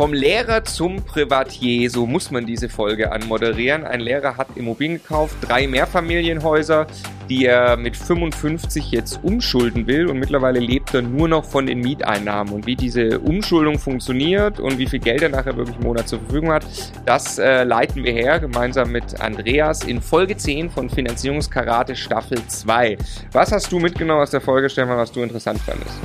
[0.00, 3.84] Vom Lehrer zum Privatier, so muss man diese Folge anmoderieren.
[3.84, 6.86] Ein Lehrer hat Immobilien gekauft, drei Mehrfamilienhäuser,
[7.28, 11.80] die er mit 55 jetzt umschulden will und mittlerweile lebt er nur noch von den
[11.80, 12.54] Mieteinnahmen.
[12.54, 16.20] Und wie diese Umschuldung funktioniert und wie viel Geld er nachher wirklich im Monat zur
[16.20, 16.64] Verfügung hat,
[17.04, 22.96] das äh, leiten wir her gemeinsam mit Andreas in Folge 10 von Finanzierungskarate Staffel 2.
[23.32, 25.98] Was hast du mitgenommen aus der Folge, Stefan, was du interessant fandest?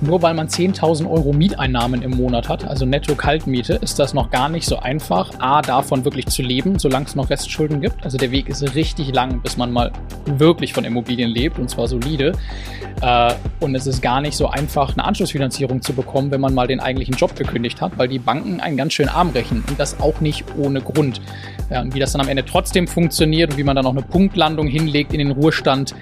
[0.00, 4.30] Nur weil man 10.000 Euro Mieteinnahmen im Monat hat, also netto Kaltmiete, ist das noch
[4.30, 8.04] gar nicht so einfach, A, davon wirklich zu leben, solange es noch Restschulden gibt.
[8.04, 9.92] Also der Weg ist richtig lang, bis man mal
[10.26, 12.32] wirklich von Immobilien lebt und zwar solide.
[13.00, 16.66] Äh, und es ist gar nicht so einfach, eine Anschlussfinanzierung zu bekommen, wenn man mal
[16.66, 20.00] den eigentlichen Job gekündigt hat, weil die Banken einen ganz schön arm rechnen und das
[20.00, 21.20] auch nicht ohne Grund.
[21.68, 25.12] Wie das dann am Ende trotzdem funktioniert und wie man dann auch eine Punktlandung hinlegt
[25.12, 25.96] in den Ruhestand,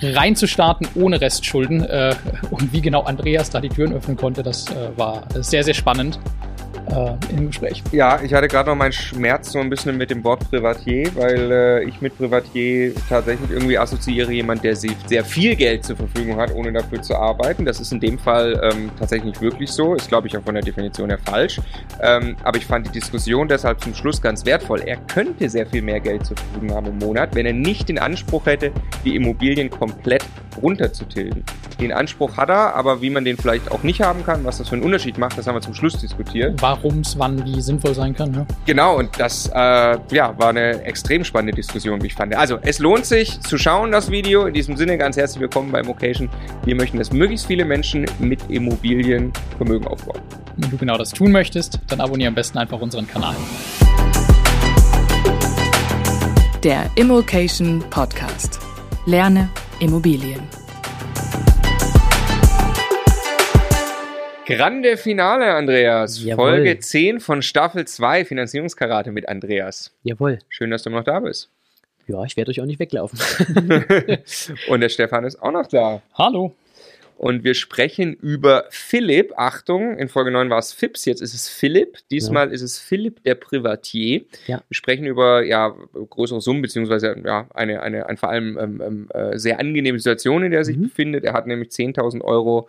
[0.00, 1.84] reinzustarten ohne Restschulden.
[1.84, 2.14] Äh,
[2.50, 6.18] und wie genau Andreas da die Türen öffnen konnte, das äh, war sehr, sehr spannend
[6.90, 7.82] äh, im Gespräch.
[7.92, 11.50] Ja, ich hatte gerade noch meinen Schmerz so ein bisschen mit dem Wort Privatier, weil
[11.50, 16.54] äh, ich mit Privatier tatsächlich irgendwie assoziiere jemand, der sehr viel Geld zur Verfügung hat,
[16.54, 17.64] ohne dafür zu arbeiten.
[17.64, 20.54] Das ist in dem Fall ähm, tatsächlich nicht wirklich so, ist glaube ich auch von
[20.54, 21.60] der Definition her falsch.
[22.00, 24.80] Ähm, aber ich fand die Diskussion deshalb zum Schluss ganz wertvoll.
[24.80, 27.98] Er könnte sehr viel mehr Geld zur Verfügung haben im Monat, wenn er nicht den
[27.98, 28.72] Anspruch hätte,
[29.04, 30.24] die Immobilien komplett
[30.62, 31.44] runterzutilgen.
[31.80, 34.68] Den Anspruch hat er, aber wie man den vielleicht auch nicht haben kann, was das
[34.68, 36.54] für einen Unterschied macht, das haben wir zum Schluss diskutiert.
[36.60, 38.34] Warum es wann wie sinnvoll sein kann.
[38.34, 38.46] Ja.
[38.64, 42.34] Genau, und das äh, ja, war eine extrem spannende Diskussion, wie ich fand.
[42.34, 44.46] Also, es lohnt sich zu schauen, das Video.
[44.46, 46.28] In diesem Sinne ganz herzlich willkommen bei Mocation.
[46.64, 50.20] Wir möchten, dass möglichst viele Menschen mit Immobilien Vermögen aufbauen.
[50.56, 53.34] Wenn du genau das tun möchtest, dann abonniere am besten einfach unseren Kanal.
[56.62, 58.58] Der Immokation Podcast.
[59.06, 60.40] Lerne Immobilien.
[64.46, 66.22] Grande Finale, Andreas.
[66.22, 66.50] Jawohl.
[66.50, 69.92] Folge 10 von Staffel 2 Finanzierungskarate mit Andreas.
[70.04, 70.38] Jawohl.
[70.48, 71.50] Schön, dass du noch da bist.
[72.06, 73.18] Ja, ich werde euch auch nicht weglaufen.
[74.68, 76.00] Und der Stefan ist auch noch da.
[76.14, 76.54] Hallo.
[77.18, 79.32] Und wir sprechen über Philipp.
[79.36, 81.98] Achtung, in Folge 9 war es Fips, jetzt ist es Philipp.
[82.10, 84.20] Diesmal ist es Philipp der Privatier.
[84.46, 84.62] Ja.
[84.68, 85.74] Wir sprechen über ja,
[86.10, 90.44] größere Summen, beziehungsweise ja, eine, eine, eine vor allem ähm, ähm, äh, sehr angenehme Situation,
[90.44, 90.82] in der er sich Mhm.
[90.82, 91.24] befindet.
[91.24, 92.68] Er hat nämlich 10.000 Euro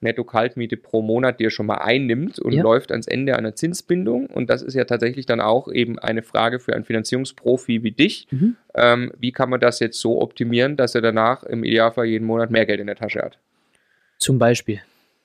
[0.00, 2.62] Netto-Kaltmiete pro Monat, die er schon mal einnimmt und Ja.
[2.62, 4.26] läuft ans Ende einer Zinsbindung.
[4.26, 8.26] Und das ist ja tatsächlich dann auch eben eine Frage für einen Finanzierungsprofi wie dich.
[8.30, 8.56] Mhm.
[8.74, 12.50] Ähm, wie kann man das jetzt so optimieren, dass er danach im Idealfall jeden Monat
[12.50, 13.38] mehr Geld in der Tasche hat?
[14.18, 14.80] Zum Beispiel.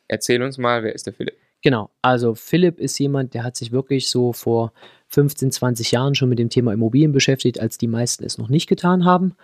[0.08, 1.36] Erzähl uns mal, wer ist der Philipp?
[1.62, 4.72] Genau, also Philipp ist jemand, der hat sich wirklich so vor
[5.10, 8.68] 15, 20 Jahren schon mit dem Thema Immobilien beschäftigt, als die meisten es noch nicht
[8.68, 9.36] getan haben.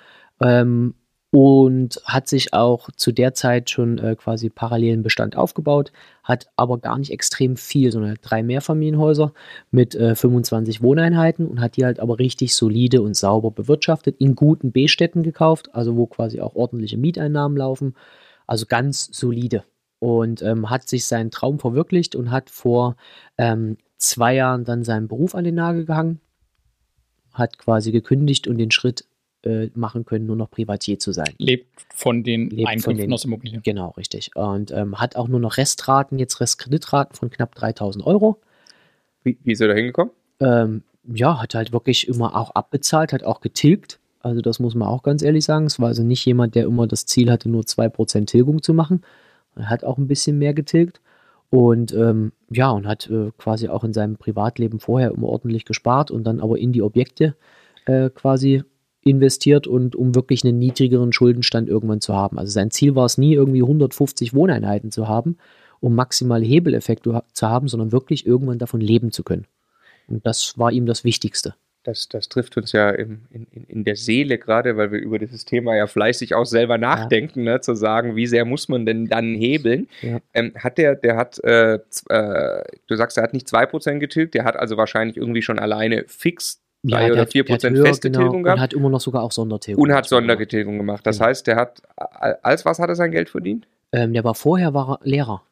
[0.41, 0.95] Ähm,
[1.35, 5.91] und hat sich auch zu der Zeit schon äh, quasi parallelen Bestand aufgebaut,
[6.23, 9.33] hat aber gar nicht extrem viel, sondern drei Mehrfamilienhäuser
[9.69, 14.35] mit äh, 25 Wohneinheiten und hat die halt aber richtig solide und sauber bewirtschaftet, in
[14.35, 17.95] guten B-Städten gekauft, also wo quasi auch ordentliche Mieteinnahmen laufen,
[18.47, 19.65] also ganz solide.
[19.99, 22.95] Und ähm, hat sich seinen Traum verwirklicht und hat vor
[23.37, 26.21] ähm, zwei Jahren dann seinen Beruf an den Nagel gehangen,
[27.33, 29.03] hat quasi gekündigt und den Schritt
[29.45, 31.33] äh, machen können, nur noch Privatier zu sein.
[31.37, 33.61] Lebt von den Lebt von Einkünften den- aus Immobilien.
[33.63, 34.35] Genau, richtig.
[34.35, 38.39] Und ähm, hat auch nur noch Restraten, jetzt Restkreditraten von knapp 3000 Euro.
[39.23, 40.11] Wie, wie ist er da hingekommen?
[40.39, 43.99] Ähm, ja, hat halt wirklich immer auch abbezahlt, hat auch getilgt.
[44.21, 45.65] Also das muss man auch ganz ehrlich sagen.
[45.67, 49.03] Es war also nicht jemand, der immer das Ziel hatte, nur 2% Tilgung zu machen.
[49.55, 50.99] Er hat auch ein bisschen mehr getilgt.
[51.51, 56.09] Und ähm, ja, und hat äh, quasi auch in seinem Privatleben vorher immer ordentlich gespart
[56.09, 57.35] und dann aber in die Objekte
[57.85, 58.63] äh, quasi
[59.05, 62.39] investiert und um wirklich einen niedrigeren Schuldenstand irgendwann zu haben.
[62.39, 65.37] Also sein Ziel war es nie, irgendwie 150 Wohneinheiten zu haben,
[65.79, 69.45] um maximale Hebeleffekte zu haben, sondern wirklich irgendwann davon leben zu können.
[70.07, 71.53] Und das war ihm das Wichtigste.
[71.83, 75.45] Das, das trifft uns ja in, in, in der Seele gerade, weil wir über dieses
[75.45, 79.35] Thema ja fleißig auch selber nachdenken, ne, zu sagen, wie sehr muss man denn dann
[79.35, 79.87] hebeln.
[80.01, 80.19] Ja.
[80.33, 81.75] Ähm, hat der, der hat, äh,
[82.09, 86.05] äh, du sagst, er hat nicht 2% getilgt, der hat also wahrscheinlich irgendwie schon alleine
[86.07, 88.73] fix 3 der oder hat- 4% der hat höher, feste genau, Tilgung gehabt Und hat
[88.73, 89.83] immer noch sogar auch Sondertilgung.
[89.83, 91.05] und hat Sondergetilgung gemacht.
[91.05, 91.27] Das Genau.
[91.29, 91.81] heißt, der hat,
[92.43, 93.67] als was hat er sein Geld verdient?
[93.91, 95.43] Ähm, der war vorher war er Lehrer.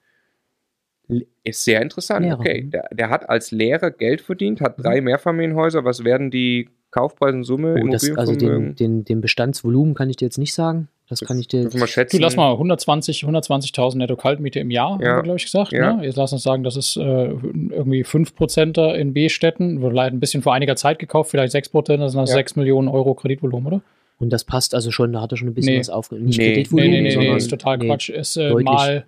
[1.44, 2.26] Ist sehr interessant.
[2.26, 2.72] Lehrer, Okay, mhm.
[2.72, 5.84] der, der hat als Lehrer Geld verdient, hat drei Mehrfamilienhäuser.
[5.84, 7.76] Was werden die Kaufpreise in Summe?
[7.84, 10.88] Oh, das, also den, den, den Bestandsvolumen kann ich dir jetzt nicht sagen.
[11.10, 12.18] Das kann ich dir jetzt, schätzen.
[12.18, 15.10] Du lass mal 120, 120.000 netto Kaltmiete im Jahr, Ja.
[15.10, 15.72] haben wir, glaube ich, gesagt.
[15.74, 15.94] Ja.
[15.98, 16.06] Ne?
[16.06, 19.82] Jetzt lass uns sagen, das ist äh, irgendwie 5% in B-Städten.
[19.82, 22.26] Wurde leider ein bisschen vor einiger Zeit gekauft, vielleicht 6%, das sind Ja.
[22.28, 23.82] 6 Millionen Euro Kreditvolumen, oder?
[24.20, 25.80] und das passt also schon, da hat er schon ein bisschen Nee.
[25.80, 26.28] was aufgenommen.
[26.28, 26.46] Nicht Nee.
[26.48, 28.10] Nee, Kreditvolumen, nee, nee, nee, sondern ist total nee, Quatsch.
[28.10, 29.06] Ist äh, mal,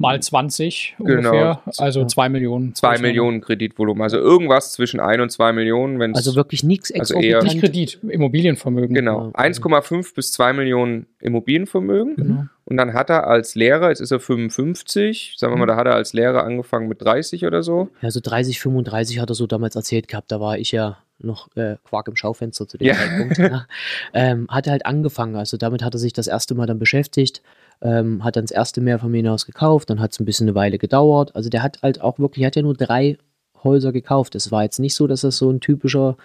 [0.00, 1.10] mal 20 Genau.
[1.30, 2.74] ungefähr, also 2 Millionen.
[2.74, 4.02] 2 Millionen Kreditvolumen.
[4.02, 6.16] Also irgendwas zwischen 1 und 2 Millionen, wenn es.
[6.16, 7.44] Also wirklich nichts Also exorbitant.
[7.44, 8.94] Nicht Kredit, Immobilienvermögen.
[8.94, 9.26] Genau.
[9.28, 9.38] Okay.
[9.50, 12.16] 1,5 bis 2 Millionen Immobilienvermögen.
[12.16, 12.44] Genau.
[12.64, 15.60] Und dann hat er als Lehrer, jetzt ist er 55, sagen wir Mhm.
[15.60, 17.88] mal, da hat er als Lehrer angefangen mit 30 oder so.
[18.00, 20.30] Ja, so 30, 35 hat er so damals erzählt gehabt.
[20.32, 22.94] Da war ich ja noch äh, Quark im Schaufenster zu dem Ja.
[22.94, 23.38] Zeitpunkt.
[23.38, 23.66] Ja.
[24.14, 25.36] Ähm, hat er halt angefangen.
[25.36, 27.42] Also damit hat er sich das erste Mal dann beschäftigt.
[27.82, 29.90] Ähm, hat dann das erste Mehrfamilienhaus gekauft.
[29.90, 31.34] Dann hat es ein bisschen eine Weile gedauert.
[31.34, 33.16] Also der hat halt auch wirklich, er hat ja nur drei
[33.64, 34.34] Häuser gekauft.
[34.34, 36.16] Es war jetzt nicht so, dass das so ein typischer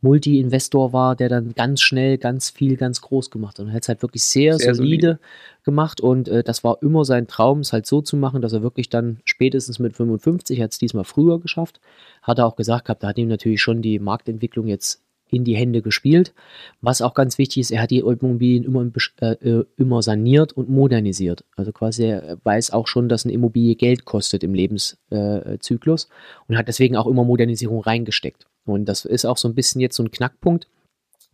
[0.00, 3.64] Multi-Investor war, der dann ganz schnell ganz viel, ganz groß gemacht hat.
[3.64, 5.18] Und er hat es halt wirklich sehr, Sehr solide,
[5.64, 8.62] gemacht und äh, das war immer sein Traum, es halt so zu machen, dass er
[8.62, 11.80] wirklich dann spätestens mit 55, hat es diesmal früher geschafft,
[12.22, 15.56] hat er auch gesagt gehabt, da hat ihm natürlich schon die Marktentwicklung jetzt in die
[15.56, 16.34] Hände gespielt.
[16.80, 18.90] Was auch ganz wichtig ist, er hat die Immobilien immer,
[19.20, 21.44] äh, äh, immer saniert und modernisiert.
[21.56, 26.56] Also quasi er weiß auch schon, dass eine Immobilie Geld kostet im Lebenszyklus äh, und
[26.56, 28.46] hat deswegen auch immer Modernisierung reingesteckt.
[28.64, 30.68] Und das ist auch so ein bisschen jetzt so ein Knackpunkt,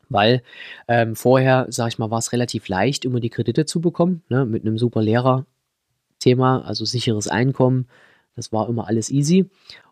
[0.08, 0.43] weil
[0.88, 4.44] ähm, vorher, sag ich mal, war es relativ leicht, immer die Kredite zu bekommen, ne,
[4.47, 7.88] mit einem super Lehrer-Thema, also sicheres Einkommen.
[8.37, 9.49] Das war immer alles easy.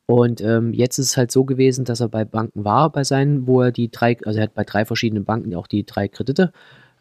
[0.06, 3.46] Und ähm, jetzt ist es halt so gewesen, dass er bei Banken war, bei seinen,
[3.46, 6.52] wo er die drei, also er hat bei drei verschiedenen Banken auch die drei Kredite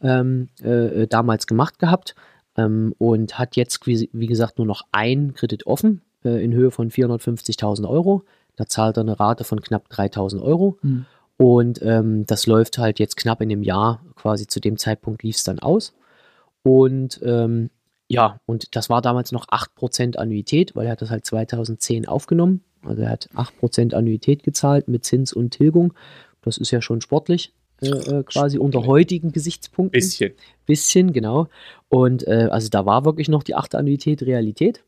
[0.01, 2.15] ähm, äh, damals gemacht gehabt
[2.57, 6.71] ähm, und hat jetzt, wie, wie gesagt, nur noch einen Kredit offen äh, in Höhe
[6.71, 8.23] von 450.000 Euro.
[8.55, 10.77] Da zahlt er eine Rate von knapp 3.000 Euro.
[10.81, 11.05] Hm.
[11.37, 15.37] Und ähm, das läuft halt jetzt knapp in dem Jahr, quasi zu dem Zeitpunkt lief
[15.37, 15.93] es dann aus.
[16.61, 17.71] Und ähm,
[18.11, 22.63] ja, und das war damals noch 8% Annuität, weil er hat das halt 2010 aufgenommen.
[22.83, 25.93] Also er hat 8% Annuität gezahlt mit Zins und Tilgung.
[26.41, 29.99] Das ist ja schon sportlich, äh, äh, quasi unter heutigen Gesichtspunkten.
[29.99, 30.33] Bisschen.
[30.65, 31.47] Bisschen, genau.
[31.89, 34.83] Und äh, also da war wirklich noch die achte Annuität Realität.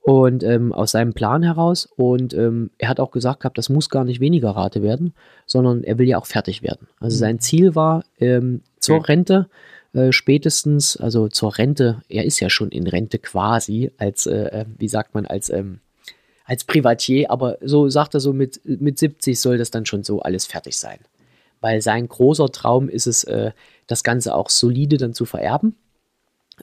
[0.00, 1.88] Und ähm, aus seinem Plan heraus.
[1.96, 5.14] Und ähm, er hat auch gesagt gehabt, das muss gar nicht weniger Rate werden,
[5.46, 6.86] sondern er will ja auch fertig werden.
[7.00, 9.02] Also sein Ziel war ähm, zur Mhm.
[9.02, 9.48] Rente
[9.96, 14.64] äh, spätestens, also zur Rente, er ist ja schon in Rente quasi, als, äh, äh,
[14.76, 15.80] wie sagt man, als, ähm,
[16.44, 20.20] als Privatier, aber so sagt er so, mit, mit 70 soll das dann schon so
[20.20, 20.98] alles fertig sein.
[21.62, 23.52] Weil sein großer Traum ist es, äh,
[23.86, 25.76] das Ganze auch solide dann zu vererben.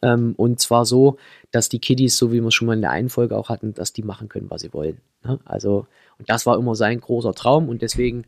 [0.03, 1.17] Ähm, und zwar so,
[1.49, 3.73] dass die Kiddies, so wie wir es schon mal in der einen Folge auch hatten,
[3.73, 5.01] dass die machen können, was sie wollen.
[5.23, 5.39] Ne?
[5.43, 5.87] Also,
[6.19, 8.25] und das war immer sein großer Traum und deswegen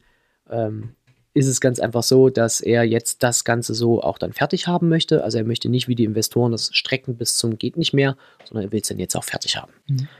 [0.49, 0.95] ähm,
[1.35, 4.87] ist es ganz einfach so, dass er jetzt das Ganze so auch dann fertig haben
[4.89, 5.23] möchte.
[5.23, 8.15] Also er möchte nicht wie die Investoren das strecken bis zum geht nicht mehr,
[8.45, 9.71] sondern er will es dann jetzt auch fertig haben.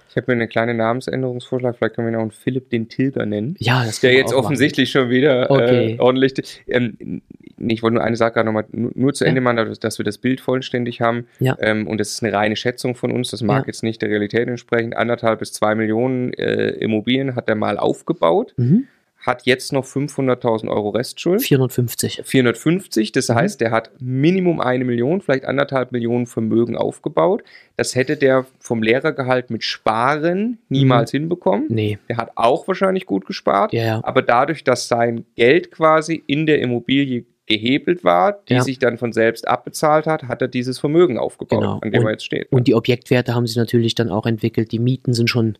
[0.09, 1.77] Ich habe mir eine kleine Namensänderungsvorschlag.
[1.77, 3.55] Vielleicht können wir ihn auch einen Philipp den Tilger nennen.
[3.59, 4.45] Ja, das Der jetzt auch machen.
[4.45, 5.93] offensichtlich schon wieder Okay.
[5.95, 6.63] äh, ordentlich.
[6.67, 7.21] Ähm,
[7.57, 9.29] ich wollte nur eine Sache gerade nochmal nur, nur zu Ja.
[9.29, 11.27] Ende machen, dass, dass wir das Bild vollständig haben.
[11.39, 11.55] Ja.
[11.61, 13.31] Ähm, und das ist eine reine Schätzung von uns.
[13.31, 13.67] Das mag Ja.
[13.67, 14.93] jetzt nicht der Realität entsprechen.
[14.93, 18.87] Anderthalb bis zwei Millionen äh, Immobilien hat er mal aufgebaut, Mhm.
[19.25, 21.41] Hat jetzt noch 500.000 Euro Restschuld.
[21.41, 22.21] 450.
[22.23, 23.35] 450, das Mhm.
[23.35, 27.43] heißt, der hat Minimum eine Million, vielleicht anderthalb Millionen Vermögen aufgebaut.
[27.77, 31.65] Das hätte der vom Lehrergehalt mit Sparen niemals hinbekommen.
[31.69, 33.99] Nee, Der hat auch wahrscheinlich gut gespart, ja, ja.
[34.03, 38.61] aber dadurch, dass sein Geld quasi in der Immobilie gehebelt war, die Ja.
[38.63, 41.79] sich dann von selbst abbezahlt hat, hat er dieses Vermögen aufgebaut, Genau.
[41.81, 42.51] an dem Und- er jetzt steht.
[42.51, 44.71] Und die Objektwerte haben sich natürlich dann auch entwickelt.
[44.71, 45.57] Die Mieten sind schon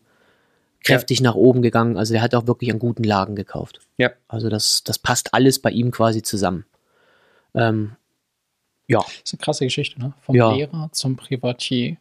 [0.84, 1.96] kräftig nach oben gegangen.
[1.96, 3.80] Also der hat auch wirklich an guten Lagen gekauft.
[3.98, 4.10] Ja.
[4.28, 6.64] Also das, das passt alles bei ihm quasi zusammen.
[7.54, 7.92] Ähm,
[8.88, 10.12] ja, Das ist eine krasse Geschichte, ne?
[10.20, 10.52] Vom Ja.
[10.52, 11.96] Lehrer zum Privatier.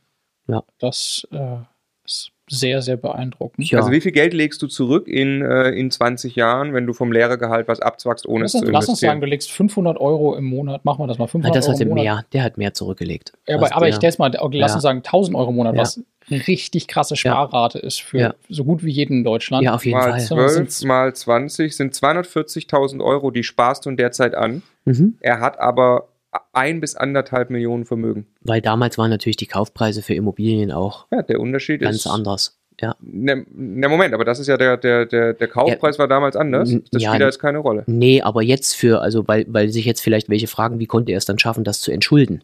[0.48, 0.64] Ja.
[0.80, 1.58] Das äh,
[2.06, 3.72] ist sehr, sehr beeindruckend.
[3.72, 3.80] ja.
[3.80, 7.12] Also wie viel Geld legst du zurück in, äh, in 20 Jahren, wenn du vom
[7.12, 9.22] Lehrergehalt was abzwackst, ohne Lass, es zu uns- lass uns sagen, investieren?
[9.22, 10.86] du legst 500 Euro im Monat.
[10.86, 11.24] Machen wir das mal.
[11.26, 12.04] Ah, 500 das Euro hat im Monat.
[12.04, 12.26] mehr.
[12.34, 13.34] Der hat mehr zurückgelegt.
[13.48, 14.76] Ja, aber, aber ich stell's mal, okay, lass Ja.
[14.76, 15.82] uns sagen 1000 Euro im Monat, Ja.
[15.82, 18.36] was richtig krasse Sparrate ist für Ja.
[18.50, 19.64] so gut wie jeden in Deutschland.
[19.64, 20.20] Ja, auf jeden mal Fall.
[20.20, 24.62] So, 12 sind's- mal 20 sind 240.000 Euro, die sparst du in der Zeit an.
[24.86, 25.18] Mhm.
[25.22, 26.10] Er hat aber
[26.52, 28.28] ein bis anderthalb Millionen Vermögen.
[28.42, 32.08] Weil damals waren natürlich die Kaufpreise für Immobilien auch Ja, der Unterschied ganz ist.
[32.08, 32.58] anders.
[32.82, 32.94] Ja.
[33.00, 36.70] Ne, ne, Moment, aber das ist ja der, der, der, der Kaufpreis war damals anders.
[36.92, 37.84] Das ja, spielt da jetzt keine Rolle.
[37.88, 41.18] Nee, aber jetzt für, also weil, weil sich jetzt vielleicht welche fragen, wie konnte er
[41.20, 42.44] es dann schaffen, das zu entschulden?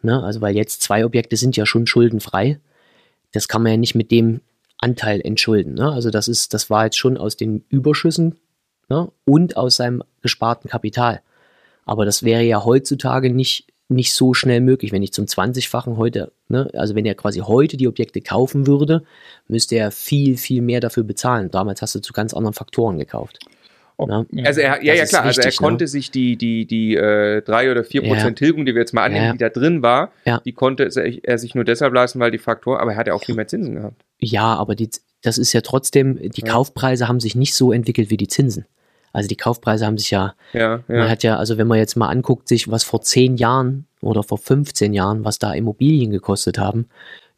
[0.00, 0.22] Ne?
[0.22, 2.58] Also weil jetzt zwei Objekte sind ja schon schuldenfrei.
[3.34, 4.40] Das kann man ja nicht mit dem
[4.78, 5.74] Anteil entschulden.
[5.74, 5.92] Ne?
[5.92, 8.38] Also das ist, das war jetzt schon aus den Überschüssen
[8.88, 9.10] ne?
[9.24, 11.20] und aus seinem gesparten Kapital.
[11.84, 16.32] Aber das wäre ja heutzutage nicht, nicht so schnell möglich, wenn ich zum 20-fachen heute,
[16.48, 16.70] ne?
[16.74, 19.04] also wenn er quasi heute die Objekte kaufen würde,
[19.48, 21.50] müsste er viel, viel mehr dafür bezahlen.
[21.50, 23.38] Damals hast du zu ganz anderen Faktoren gekauft.
[23.96, 24.24] Ob- Ja.
[24.44, 25.64] Also er, ja, ja klar, also er wichtig, ne?
[25.66, 28.46] konnte sich die, die, die äh, 3 oder 4 Prozent Ja.
[28.46, 29.32] Tilgung, die wir jetzt mal annehmen, Ja.
[29.32, 30.40] die da drin war, Ja.
[30.44, 30.84] die konnte
[31.22, 33.46] er sich nur deshalb leisten, weil die Faktor, aber er hat ja auch viel mehr
[33.46, 34.02] Zinsen gehabt.
[34.18, 34.90] Ja, aber die,
[35.22, 36.52] das ist ja trotzdem, die Ja.
[36.52, 38.66] Kaufpreise haben sich nicht so entwickelt wie die Zinsen.
[39.12, 41.08] Also die Kaufpreise haben sich ja, Ja, man ja.
[41.08, 44.38] hat ja, also wenn man jetzt mal anguckt, sich was vor 10 Jahren oder vor
[44.38, 46.88] 15 Jahren, was da Immobilien gekostet haben,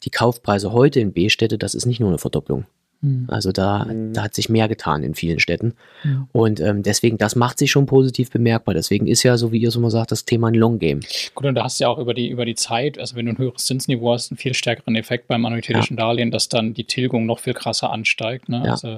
[0.05, 2.65] die Kaufpreise heute in B-Städte, das ist nicht nur eine Verdopplung.
[3.03, 3.27] Hm.
[3.29, 4.13] Also da, Mhm.
[4.15, 5.75] da hat sich mehr getan in vielen Städten.
[6.05, 6.29] Mhm.
[6.33, 8.75] Und ähm, deswegen, das macht sich schon positiv bemerkbar.
[8.75, 11.01] Deswegen ist ja, so wie ihr es immer sagt, das Thema ein Long Game.
[11.35, 13.33] Gut, und da hast du ja auch über die, über die Zeit, also wenn du
[13.33, 17.27] ein höheres Zinsniveau hast, einen viel stärkeren Effekt beim annuitätischen Darlehen, dass dann die Tilgung
[17.27, 18.49] noch viel krasser ansteigt.
[18.49, 18.63] Ne?
[18.65, 18.71] Ja.
[18.73, 18.89] Also,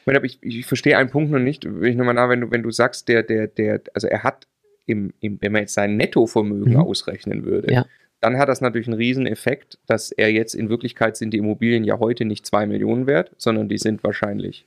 [0.00, 2.40] Ich, meine, aber ich, ich verstehe einen Punkt noch nicht, will ich nochmal nach, wenn
[2.42, 4.46] du, wenn du sagst, der, der, der, also er hat
[4.86, 6.80] im, im, wenn man jetzt sein Nettovermögen Mhm.
[6.80, 7.86] ausrechnen würde, Ja.
[8.20, 11.84] Dann hat das natürlich einen riesen Effekt, dass er jetzt in Wirklichkeit sind die Immobilien
[11.84, 14.64] ja heute nicht 2 Millionen wert, sondern die sind wahrscheinlich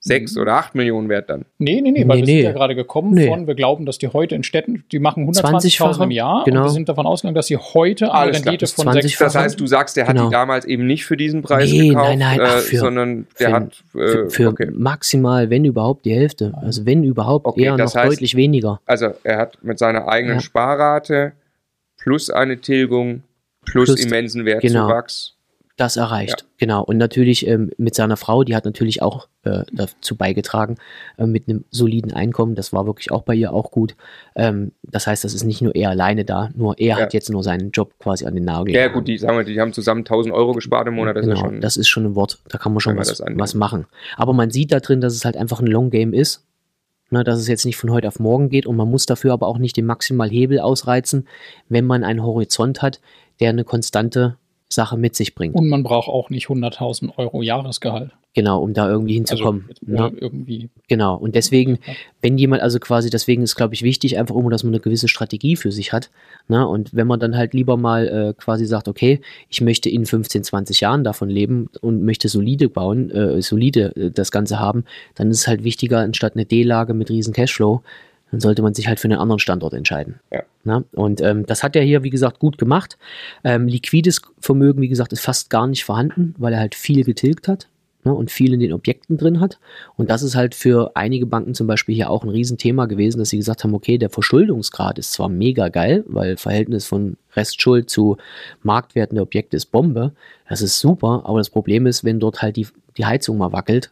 [0.00, 0.42] 6 Mhm.
[0.42, 1.46] oder 8 Millionen wert dann.
[1.58, 3.26] nee, nee, nee, weil Nee, wir sind ja gerade gekommen Nee.
[3.26, 6.60] von, wir glauben, dass die heute in Städten, die machen 120.000 20-fache, im Jahr genau.
[6.60, 9.02] und wir sind davon ausgegangen, dass sie heute eine Alles klar, Rendite das von 20
[9.16, 10.28] 6 Das heißt, du sagst, der hat Genau.
[10.28, 13.26] die damals eben nicht für diesen Preis Nee, gekauft, nein, nein, ach, äh, für- sondern
[13.40, 14.70] der für- hat äh, Für, für okay.
[14.74, 16.52] maximal, wenn überhaupt, die Hälfte.
[16.60, 18.80] Also wenn überhaupt, Okay, eher das noch heißt- deutlich weniger.
[18.84, 20.40] Also er hat mit seiner eigenen Ja.
[20.42, 21.32] Sparrate
[22.04, 23.22] plus eine Tilgung
[23.64, 24.60] plus, Plus- immensen genau.
[24.88, 25.30] Wertzuwachs.
[25.76, 26.84] Das erreicht, genau.
[26.84, 30.76] Und natürlich ähm, mit seiner Frau, die hat natürlich auch äh, dazu beigetragen,
[31.18, 32.54] äh, mit einem soliden Einkommen.
[32.54, 33.96] Das war wirklich auch bei ihr auch gut.
[34.36, 36.96] Ähm, das heißt, das ist nicht nur er alleine da, nur er Ja.
[37.02, 38.72] hat jetzt nur seinen Job quasi an den Nagel.
[38.72, 41.34] Ja, gut, die sagen wir, die haben zusammen 1000 Euro gespart im Monat, das genau,
[41.34, 41.60] ist ja schon.
[41.60, 43.86] das ist schon ein Wort, da kann man schon was, was machen.
[44.16, 46.44] Aber man sieht da drin, dass es halt einfach ein Long Game ist.
[47.14, 49.46] Ne, dass es jetzt nicht von heute auf morgen geht und man muss dafür aber
[49.46, 51.28] auch nicht den Maximalhebel ausreizen,
[51.68, 53.00] wenn man einen Horizont hat,
[53.38, 54.36] der eine konstante
[54.68, 55.54] Sache mit sich bringt.
[55.54, 58.10] Und man braucht auch nicht 100.000 Euro Jahresgehalt.
[58.34, 59.66] Genau, um da irgendwie hinzukommen.
[59.70, 60.68] Also, oder irgendwie.
[60.88, 61.16] Genau.
[61.16, 61.94] Und deswegen, Ja.
[62.20, 65.06] wenn jemand also quasi, deswegen ist, glaube ich, wichtig, einfach immer, dass man eine gewisse
[65.06, 66.10] Strategie für sich hat.
[66.48, 66.66] Ne?
[66.66, 70.42] Und wenn man dann halt lieber mal äh, quasi sagt, okay, ich möchte in 15,
[70.42, 75.30] 20 Jahren davon leben und möchte solide bauen, äh, solide äh, das Ganze haben, dann
[75.30, 77.82] ist es halt wichtiger, anstatt eine D-Lage mit riesen Cashflow,
[78.32, 80.18] dann sollte man sich halt für einen anderen Standort entscheiden.
[80.32, 80.42] Ja.
[80.64, 80.84] Ne?
[80.92, 82.98] Und ähm, das hat er hier, wie gesagt, gut gemacht.
[83.44, 87.46] Ähm, liquides Vermögen, wie gesagt, ist fast gar nicht vorhanden, weil er halt viel getilgt
[87.46, 87.68] hat
[88.04, 89.58] ne, und viel in den Objekten drin hat.
[89.96, 93.30] Und das ist halt für einige Banken zum Beispiel hier auch ein Riesenthema gewesen, dass
[93.30, 98.16] sie gesagt haben, okay, der Verschuldungsgrad ist zwar mega geil, weil Verhältnis von Restschuld zu
[98.62, 100.12] Marktwerten der Objekte ist Bombe.
[100.48, 103.90] Das ist super, aber das Problem ist, wenn dort halt die, die Heizung mal wackelt,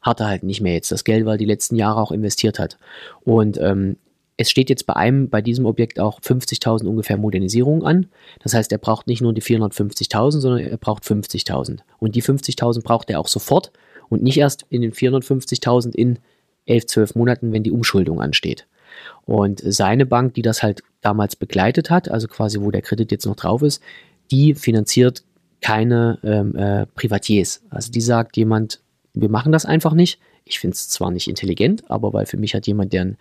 [0.00, 2.58] hat er halt nicht mehr jetzt das Geld, weil er die letzten Jahre auch investiert
[2.58, 2.78] hat.
[3.24, 3.96] Und ähm,
[4.40, 8.06] es steht jetzt bei einem, bei diesem Objekt auch 50.000 ungefähr Modernisierung an.
[8.40, 11.80] Das heißt, er braucht nicht nur die 450.000, sondern er braucht 50.000.
[11.98, 13.72] Und die 50.000 braucht er auch sofort
[14.08, 16.20] und nicht erst in den 450.000 in
[16.66, 18.68] 11, 12 Monaten, wenn die Umschuldung ansteht.
[19.26, 23.26] Und seine Bank, die das halt damals begleitet hat, also quasi wo der Kredit jetzt
[23.26, 23.82] noch drauf ist,
[24.30, 25.24] die finanziert
[25.60, 27.62] keine ähm, äh, Privatiers.
[27.70, 28.80] Also die sagt jemand,
[29.14, 30.20] wir machen das einfach nicht.
[30.44, 33.16] Ich finde es zwar nicht intelligent, aber weil für mich hat jemand, der ein,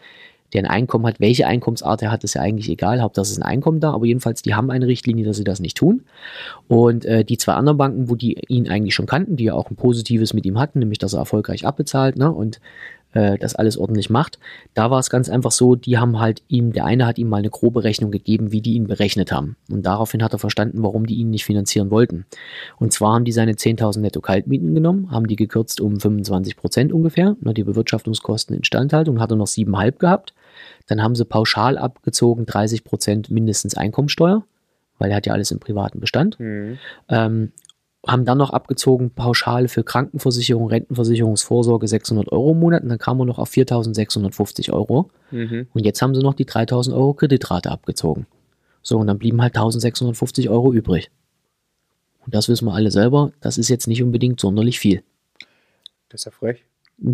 [0.53, 3.01] der ein Einkommen hat, welche Einkommensart er hat, ist ja eigentlich egal.
[3.01, 5.59] Hauptsache es ist ein Einkommen da, aber jedenfalls, die haben eine Richtlinie, dass sie das
[5.59, 6.03] nicht tun.
[6.67, 9.69] Und äh, die zwei anderen Banken, wo die ihn eigentlich schon kannten, die ja auch
[9.69, 12.61] ein Positives mit ihm hatten, nämlich dass er erfolgreich abbezahlt ne, und
[13.13, 14.39] äh, das alles ordentlich macht,
[14.73, 17.37] da war es ganz einfach so, die haben halt ihm, der eine hat ihm mal
[17.37, 19.55] eine grobe Rechnung gegeben, wie die ihn berechnet haben.
[19.71, 22.25] Und daraufhin hat er verstanden, warum die ihn nicht finanzieren wollten.
[22.77, 26.93] Und zwar haben die seine 10.000 netto Kaltmieten genommen, haben die gekürzt um 25 Prozent
[26.93, 30.33] ungefähr, ne, die Bewirtschaftungskosten Instandhaltung, hat er noch 7,5 gehabt.
[30.87, 34.43] Dann haben sie pauschal abgezogen 30 Prozent mindestens Einkommensteuer,
[34.97, 36.39] weil er hat ja alles im privaten Bestand.
[36.39, 36.77] Mhm.
[37.09, 37.51] Ähm,
[38.05, 43.19] haben dann noch abgezogen Pauschale für Krankenversicherung, Rentenversicherungsvorsorge 600 Euro im Monat und dann kamen
[43.19, 45.09] wir noch auf 4.650 Euro.
[45.31, 45.67] Mhm.
[45.73, 48.27] Und jetzt haben sie noch die 3.000 Euro Kreditrate abgezogen.
[48.81, 51.09] So, und dann blieben halt 1.650 Euro übrig.
[52.25, 55.03] Und das wissen wir alle selber, das ist jetzt nicht unbedingt sonderlich viel.
[56.09, 56.63] Das ist ja frech.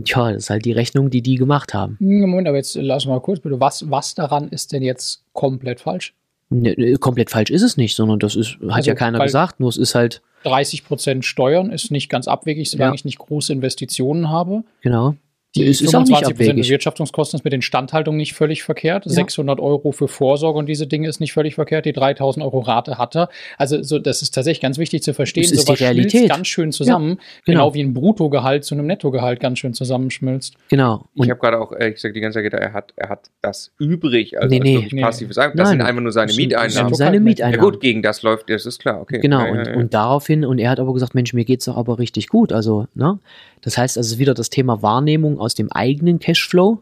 [0.05, 1.97] Tja, das ist halt die Rechnung, die die gemacht haben.
[1.99, 3.59] Hm, Moment, aber jetzt lass mal kurz bitte.
[3.59, 6.13] Was, was daran ist denn jetzt komplett falsch?
[6.49, 9.59] Ne, ne, komplett falsch ist es nicht, sondern das ist, hat Also, ja keiner gesagt,
[9.59, 12.95] nur es ist halt, 30 Prozent Steuern ist nicht ganz abwegig, solange Ja.
[12.95, 14.63] ich nicht große Investitionen habe.
[14.81, 15.15] genau.
[15.55, 16.67] Die es ist auch nicht 25 Prozent abwegig.
[16.67, 19.03] Bewirtschaftungskosten ist mit Instandhaltung nicht völlig verkehrt.
[19.05, 21.85] 600 Euro für Vorsorge und diese Dinge ist nicht völlig verkehrt.
[21.85, 23.29] Die 3000 Euro Rate hat er.
[23.57, 25.43] Also so, das ist tatsächlich ganz wichtig zu verstehen.
[25.43, 26.11] Das ist Sowas die Realität.
[26.11, 27.19] schmilzt ganz schön zusammen.
[27.45, 27.65] genau.
[27.65, 30.55] Genau wie ein Bruttogehalt zu einem Nettogehalt ganz schön zusammenschmilzt.
[30.69, 31.05] Genau.
[31.13, 33.29] Ich Und habe gerade auch ehrlich gesagt die ganze Zeit gedacht, er hat, er hat
[33.41, 34.87] das übrig, also Nee, nee.
[34.91, 35.01] Nee.
[35.01, 35.57] passives Einkommen.
[35.57, 35.79] Das Nein.
[35.79, 36.93] sind einfach nur seine Das sind- das sind Mieteinnahmen.
[36.93, 37.71] so- seine Lokal- Ja Mieteinnahmen.
[37.71, 39.19] gut, gegen das läuft, das ist klar, okay.
[39.19, 39.77] Genau, ja, und, ja, ja.
[39.77, 42.51] und daraufhin, und er hat aber gesagt, Mensch, mir geht's doch aber richtig gut.
[42.51, 43.19] Also, ne?
[43.61, 46.81] Das heißt, also wieder das Thema Wahrnehmung aus dem eigenen Cashflow,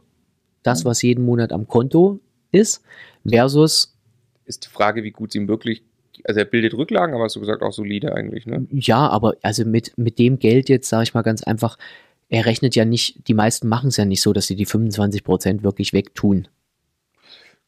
[0.63, 2.19] das, was jeden Monat am Konto
[2.51, 2.83] ist,
[3.27, 3.95] versus,
[4.45, 5.83] Ist die Frage, wie gut sie ihm wirklich,
[6.23, 8.67] also er bildet Rücklagen, aber hast du gesagt auch solide eigentlich, ne?
[8.71, 11.77] ja, aber also mit, mit dem Geld jetzt, sage ich mal ganz einfach,
[12.29, 15.63] er rechnet ja nicht, die meisten machen es ja nicht so, dass sie die 25%
[15.63, 16.47] wirklich wegtun.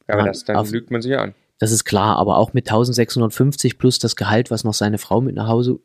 [0.07, 1.33] Ja, aber Ja, das, dann auf- lügt man sich an.
[1.59, 5.35] Das ist klar, aber auch mit 1650 plus das Gehalt, was noch seine Frau mit
[5.35, 5.79] nach Hause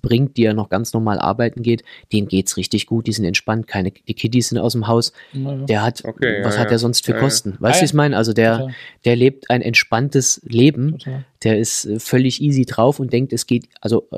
[0.00, 1.82] bringt, die ja noch ganz normal arbeiten geht,
[2.12, 5.64] denen geht's richtig gut, die sind entspannt, keine, die Kiddies sind aus dem Haus, Naja.
[5.66, 6.70] der hat, Okay, was ja, hat ja.
[6.70, 7.22] der sonst für Ja, ja.
[7.22, 7.56] Kosten?
[7.60, 8.16] Weißt du, Ja, wie ich meine?
[8.16, 8.68] Also der,
[9.04, 11.24] der lebt ein entspanntes Leben, total.
[11.44, 14.08] der ist äh, völlig easy drauf und denkt, es geht, also,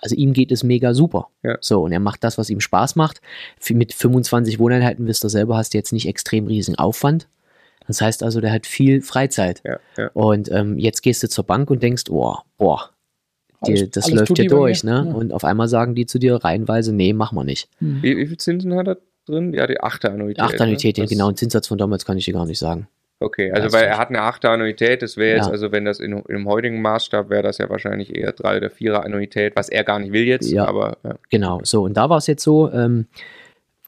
[0.00, 1.28] also ihm geht es mega super.
[1.42, 1.56] Ja.
[1.60, 3.20] So, und er macht das, was ihm Spaß macht.
[3.70, 7.28] Mit 25 Wohneinheiten, wisst ihr selber, hast du jetzt nicht extrem riesigen Aufwand.
[7.86, 9.60] Das heißt also, der hat viel Freizeit.
[9.64, 10.10] Ja, ja.
[10.14, 12.90] Und ähm, jetzt gehst du zur Bank und denkst, oh, boah,
[13.66, 15.04] die, Alles- das alles läuft bei durch, ne?
[15.08, 15.14] Ja.
[15.14, 17.68] Und auf einmal sagen die zu dir reihenweise, nee, machen wir nicht.
[17.78, 17.98] Hm.
[18.02, 19.52] Wie, wie viel Zinsen hat er drin?
[19.52, 20.40] Ja, die achte Annuität.
[20.42, 21.02] Acht Annuität, ne?
[21.02, 22.86] den Das- genauen Zinssatz von damals kann ich dir gar nicht sagen.
[23.20, 25.52] Okay, also weil er hat eine achte Annuität, das wäre jetzt, Ja.
[25.52, 29.04] also wenn das in, im heutigen Maßstab wäre, das ja wahrscheinlich eher drei oder vierer
[29.04, 30.66] Annuität, was er gar nicht will jetzt, Ja.
[30.66, 31.14] aber ja.
[31.30, 31.84] Genau, so.
[31.84, 33.06] Und da war es jetzt so, ähm,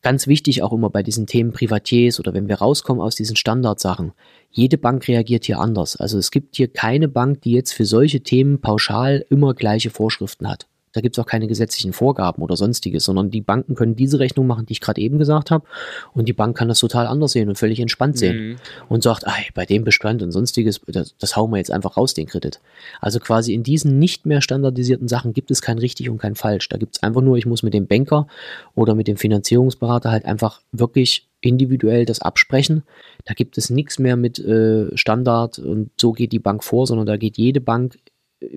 [0.06, 4.12] ganz wichtig auch immer bei diesen Themen Privatiers oder wenn wir rauskommen aus diesen Standardsachen.
[4.52, 5.96] Jede Bank reagiert hier anders.
[5.96, 10.48] Also es gibt hier keine Bank, die jetzt für solche Themen pauschal immer gleiche Vorschriften
[10.48, 10.68] hat.
[10.96, 14.46] Da gibt es auch keine gesetzlichen Vorgaben oder sonstiges, sondern die Banken können diese Rechnung
[14.46, 15.66] machen, die ich gerade eben gesagt habe.
[16.14, 18.56] Und die Bank kann das total anders sehen und völlig entspannt sehen Mhm.
[18.88, 22.14] und sagt, ey, bei dem Bestand und sonstiges, das, das hauen wir jetzt einfach raus,
[22.14, 22.60] den Kredit.
[23.00, 26.68] Also quasi in diesen nicht mehr standardisierten Sachen gibt es kein richtig und kein falsch.
[26.70, 28.26] Da gibt es einfach nur, ich muss mit dem Banker
[28.74, 32.82] oder mit dem Finanzierungsberater halt einfach wirklich individuell das absprechen.
[33.24, 37.06] Da gibt es nichts mehr mit äh, Standard und so geht die Bank vor, sondern
[37.06, 37.98] da geht jede Bank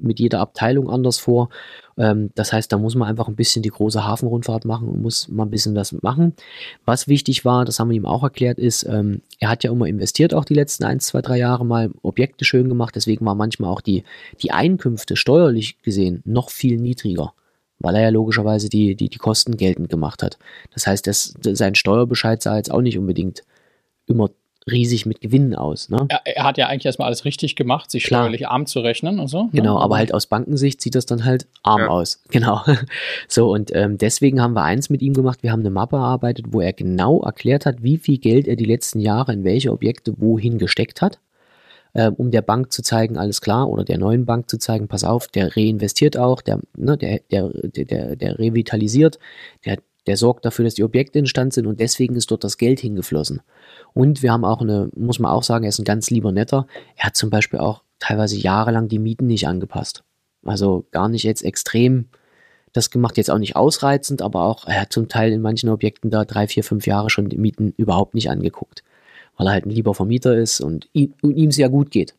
[0.02, 1.50] mit jeder Abteilung anders vor.
[1.98, 5.28] Ähm, das heißt, da muss man einfach ein bisschen die große Hafenrundfahrt machen und muss
[5.30, 6.34] mal ein bisschen das machen.
[6.86, 9.88] Was wichtig war, das haben wir ihm auch erklärt, ist, ähm, er hat ja immer
[9.88, 12.96] investiert, auch die letzten ein, zwei, drei Jahre mal Objekte schön gemacht.
[12.96, 14.04] Deswegen war manchmal auch die,
[14.42, 17.34] die Einkünfte steuerlich gesehen noch viel niedriger,
[17.80, 20.38] weil er ja logischerweise die, die, die Kosten geltend gemacht hat.
[20.74, 23.44] Das heißt, das, sein Steuerbescheid sah jetzt auch nicht unbedingt
[24.08, 24.30] immer
[24.72, 25.90] riesig mit Gewinnen aus.
[25.90, 26.06] Ne?
[26.10, 28.22] Er, er hat ja eigentlich erstmal alles richtig gemacht, sich Klar.
[28.24, 29.44] steuerlich arm zu rechnen und so.
[29.44, 29.50] ne?
[29.54, 31.88] Genau, aber halt aus Bankensicht sieht das dann halt arm Ja.
[31.88, 32.22] aus.
[32.30, 32.62] Genau.
[33.28, 35.44] So, und ähm, deswegen haben wir eins mit ihm gemacht.
[35.44, 38.66] Wir haben eine Mappe erarbeitet, wo er genau erklärt hat, wie viel Geld er die
[38.66, 41.20] letzten Jahre in welche Objekte wohin gesteckt hat,
[41.96, 45.04] ähm, um der Bank zu zeigen, alles klar, oder der neuen Bank zu zeigen, pass
[45.04, 49.18] auf, der reinvestiert auch, der, ne, der, der, der, der, revitalisiert,
[49.66, 49.78] der,
[50.08, 52.80] der sorgt dafür, dass die Objekte in Stand sind und deswegen ist dort das Geld
[52.80, 53.42] hingeflossen.
[54.00, 56.68] Und wir haben auch eine, muss man auch sagen, er ist ein ganz lieber Netter.
[56.96, 60.06] Er hat zum Beispiel auch teilweise jahrelang die Mieten nicht angepasst.
[60.46, 62.06] Also gar nicht jetzt extrem
[62.72, 66.12] das gemacht, jetzt auch nicht ausreizend, aber auch, er hat zum Teil in manchen Objekten
[66.12, 68.86] da drei, vier, fünf Jahre schon die Mieten überhaupt nicht angeguckt,
[69.36, 72.16] weil er halt ein lieber Vermieter ist und ihm und ihm es ja gut geht.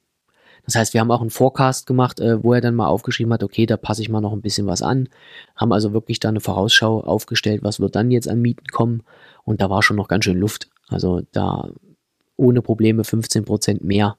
[0.66, 3.42] Das heißt, wir haben auch einen Forecast gemacht, äh, wo er dann mal aufgeschrieben hat,
[3.42, 5.08] okay, da passe ich mal noch ein bisschen was an.
[5.56, 9.02] Haben also wirklich da eine Vorausschau aufgestellt, was wird dann jetzt an Mieten kommen.
[9.44, 10.68] Und da war schon noch ganz schön Luft.
[10.90, 11.70] Also da
[12.36, 14.16] ohne Probleme 15 Prozent mehr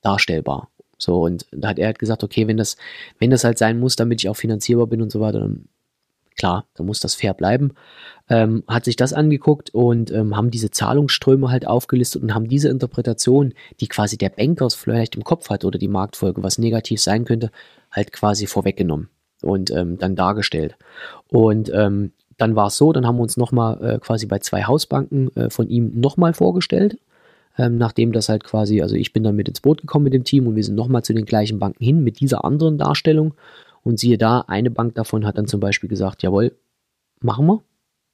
[0.00, 0.68] darstellbar.
[0.98, 2.76] So, und da hat er halt gesagt, okay, wenn das,
[3.18, 5.68] wenn das halt sein muss, damit ich auch finanzierbar bin und so weiter, dann
[6.36, 7.72] klar, dann muss das fair bleiben.
[8.28, 12.68] Ähm, hat sich das angeguckt und ähm, haben diese Zahlungsströme halt aufgelistet und haben diese
[12.68, 17.24] Interpretation, die quasi der Banker vielleicht im Kopf hat oder die Marktfolge, was negativ sein
[17.24, 17.50] könnte,
[17.90, 19.08] halt quasi vorweggenommen
[19.42, 20.76] und ähm, dann dargestellt.
[21.28, 24.64] Und ähm, dann war es so, dann haben wir uns nochmal äh, quasi bei zwei
[24.64, 26.98] Hausbanken äh, von ihm nochmal vorgestellt.
[27.58, 30.24] Ähm, nachdem das halt quasi, also ich bin dann mit ins Boot gekommen mit dem
[30.24, 33.34] Team und wir sind nochmal zu den gleichen Banken hin mit dieser anderen Darstellung.
[33.84, 36.56] Und siehe da, eine Bank davon hat dann zum Beispiel gesagt, jawohl,
[37.20, 37.62] machen wir.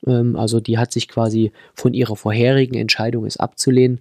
[0.06, 4.00] Ähm, also die hat sich quasi von ihrer vorherigen Entscheidung, es abzulehnen,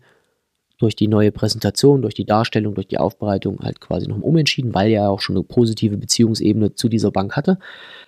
[0.78, 4.92] durch die neue Präsentation, durch die Darstellung, durch die Aufbereitung halt quasi noch umentschieden, weil
[4.92, 7.58] er auch schon eine positive Beziehungsebene zu dieser Bank hatte,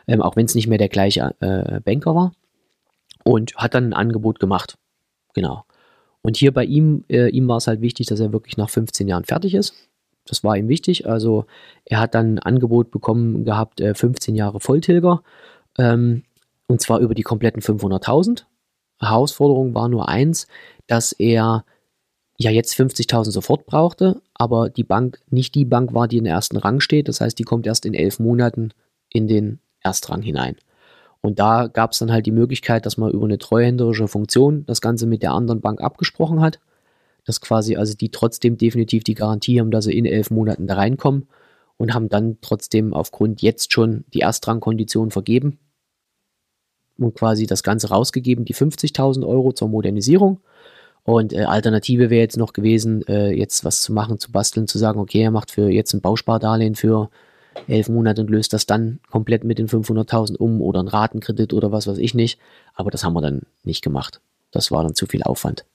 [0.08, 2.32] ähm, auch wenn es nicht mehr der gleiche äh, Banker war.
[3.24, 4.78] Und hat dann ein Angebot gemacht.
[5.34, 5.66] Genau.
[6.22, 9.08] Und hier bei ihm, äh, ihm war es halt wichtig, dass er wirklich nach 15
[9.08, 9.74] Jahren fertig ist.
[10.26, 11.08] Das war ihm wichtig.
[11.08, 11.46] Also
[11.86, 15.24] er hat dann ein Angebot bekommen gehabt, äh, 15 Jahre Volltilger.
[15.78, 16.24] Ähm,
[16.68, 18.46] und zwar über die kompletten 500.000.
[19.00, 20.48] Herausforderung war nur eins,
[20.88, 21.66] dass er
[22.40, 26.34] ja jetzt 50.000 sofort brauchte, aber die Bank nicht die Bank war, die in den
[26.34, 27.08] ersten Rang steht.
[27.10, 28.72] Das heißt, die kommt erst in elf Monaten
[29.10, 30.56] in den Erstrang hinein.
[31.22, 34.80] Und da gab es dann halt die Möglichkeit, dass man über eine treuhänderische Funktion das
[34.80, 36.60] Ganze mit der anderen Bank abgesprochen hat.
[37.26, 40.76] Dass quasi, also die trotzdem definitiv die Garantie haben, dass sie in elf Monaten da
[40.76, 41.28] reinkommen
[41.76, 45.60] und haben dann trotzdem aufgrund jetzt schon die Erstrangkondition vergeben.
[46.98, 50.42] und quasi das Ganze rausgegeben, die 50.000 Euro zur Modernisierung.
[51.04, 54.78] Und äh, Alternative wäre jetzt noch gewesen, äh, jetzt was zu machen, zu basteln, zu
[54.78, 57.10] sagen, okay, er macht für jetzt ein Bauspardarlehen für
[57.68, 61.72] elf Monate und löst das dann komplett mit den 500.000 um oder ein Ratenkredit oder
[61.72, 62.40] was weiß ich nicht.
[62.74, 64.22] Aber das haben wir dann nicht gemacht.
[64.52, 65.66] Das war dann zu viel Aufwand.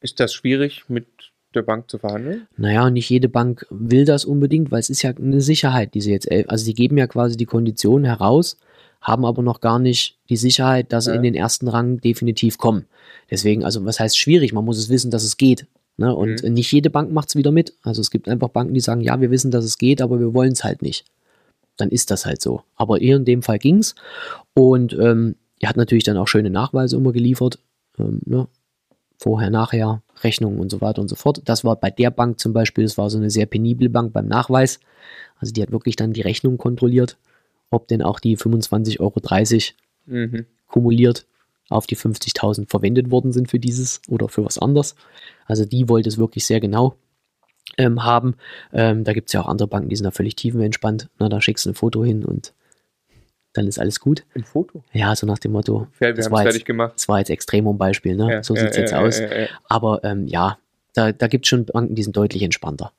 [0.00, 2.46] Ist das schwierig mit der Bank zu verhandeln?
[2.56, 6.12] Naja, nicht jede Bank will das unbedingt, weil es ist ja eine Sicherheit, die sie
[6.12, 8.56] jetzt, also sie geben ja quasi die Konditionen heraus,
[9.00, 11.16] haben aber noch gar nicht die Sicherheit, dass sie Ja.
[11.16, 12.84] in den ersten Rang definitiv kommen.
[13.30, 14.52] Deswegen, also was heißt schwierig?
[14.52, 15.66] Man muss es wissen, dass es geht.
[15.96, 16.14] Ne?
[16.14, 16.52] Und Mhm.
[16.54, 17.74] nicht jede Bank macht es wieder mit.
[17.82, 20.34] Also es gibt einfach Banken, die sagen, ja, wir wissen, dass es geht, aber wir
[20.34, 21.04] wollen es halt nicht.
[21.76, 22.62] Dann ist das halt so.
[22.76, 23.94] Aber hier in dem Fall ging's.
[24.54, 27.58] Und ähm, er hat natürlich dann auch schöne Nachweise immer geliefert.
[27.98, 28.46] Ähm, ne?
[29.22, 31.42] Vorher, nachher, Rechnungen und so weiter und so fort.
[31.44, 34.26] Das war bei der Bank zum Beispiel, das war so eine sehr penible Bank beim
[34.26, 34.80] Nachweis.
[35.38, 37.18] Also die hat wirklich dann die Rechnung kontrolliert,
[37.68, 39.20] ob denn auch die 25,30 Euro
[40.06, 40.46] Mhm.
[40.68, 41.26] kumuliert
[41.68, 44.96] auf die 50.000 verwendet worden sind für dieses oder für was anderes.
[45.44, 46.96] Also die wollte es wirklich sehr genau
[47.76, 48.36] ähm, haben.
[48.72, 51.10] Ähm, da gibt es ja auch andere Banken, die sind da völlig tiefenentspannt.
[51.18, 52.54] Na, da schickst du ein Foto hin und
[53.52, 54.24] dann ist alles gut.
[54.34, 54.82] Ein Foto.
[54.92, 56.92] Ja, so nach dem Motto, Ja, das war jetzt- fertig gemacht.
[56.94, 58.30] das war jetzt Extremum-Beispiel, ne?
[58.30, 59.20] Ja, so sieht es jetzt aus.
[59.68, 60.58] Aber ähm, ja,
[60.94, 62.92] da, da gibt es schon Banken, die sind deutlich entspannter.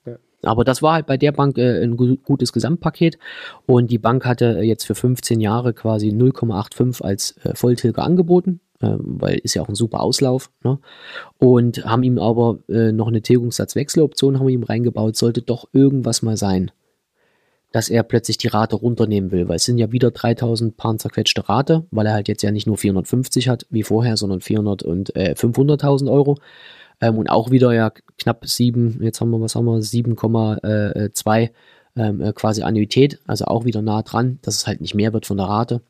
[0.43, 3.17] Aber das war halt bei der Bank äh, ein gu gutes Gesamtpaket
[3.67, 8.59] und die Bank hatte äh, jetzt für 15 Jahre quasi 0,85 als äh, Volltilger angeboten,
[8.81, 10.49] äh, weil ist ja auch ein super Auslauf.
[10.63, 10.79] Ne?
[11.37, 16.21] Und haben ihm aber äh, noch eine Tilgungssatzwechseloption haben wir ihm reingebaut, sollte doch irgendwas
[16.23, 16.71] mal sein,
[17.71, 21.47] dass er plötzlich die Rate runternehmen will, weil es sind ja wieder 3000 Paar zerquetschte
[21.47, 25.15] Rate, weil er halt jetzt ja nicht nur 450 hat wie vorher, sondern 400 und
[25.15, 26.37] äh, 500.000 Euro.
[26.99, 31.49] Ähm, und auch wieder ja knapp 7, jetzt haben wir, was haben wir, 7,2
[31.95, 35.25] ähm, äh, quasi Annuität, also auch wieder nah dran, dass es halt nicht mehr wird
[35.25, 35.81] von der Rate.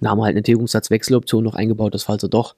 [0.00, 2.56] Da haben wir halt eine Tilgungssatzwechseloption noch eingebaut, dass falls er doch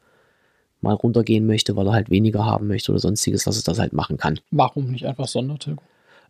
[0.80, 3.92] mal runtergehen möchte, weil er halt weniger haben möchte oder sonstiges, dass es das halt
[3.92, 4.40] machen kann.
[4.50, 5.84] Warum nicht einfach Sondertilgung?